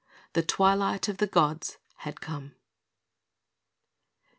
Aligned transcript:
The 0.33 0.41
Twilight 0.41 1.07
of 1.09 1.17
the 1.17 1.27
Gods 1.27 1.77
had 1.97 2.21
come! 2.21 2.55